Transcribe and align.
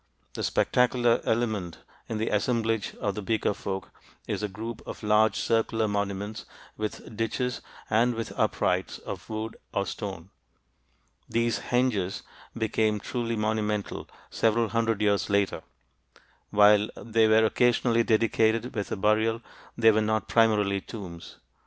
The 0.33 0.41
spectacular 0.41 1.21
element 1.25 1.77
in 2.09 2.17
the 2.17 2.29
assemblage 2.29 2.95
of 2.95 3.13
the 3.13 3.21
Beaker 3.21 3.53
folk 3.53 3.91
is 4.27 4.41
a 4.41 4.47
group 4.47 4.81
of 4.87 5.03
large 5.03 5.35
circular 5.37 5.87
monuments 5.87 6.47
with 6.75 7.15
ditches 7.15 7.61
and 7.87 8.15
with 8.15 8.31
uprights 8.35 8.97
of 8.97 9.29
wood 9.29 9.57
or 9.71 9.85
stone. 9.85 10.31
These 11.29 11.59
"henges" 11.69 12.23
became 12.57 12.99
truly 12.99 13.35
monumental 13.35 14.09
several 14.31 14.69
hundred 14.69 15.03
years 15.03 15.29
later; 15.29 15.61
while 16.49 16.89
they 16.97 17.27
were 17.27 17.45
occasionally 17.45 18.01
dedicated 18.01 18.73
with 18.73 18.91
a 18.91 18.95
burial, 18.97 19.43
they 19.77 19.91
were 19.91 20.01
not 20.01 20.27
primarily 20.27 20.81
tombs. 20.81 21.37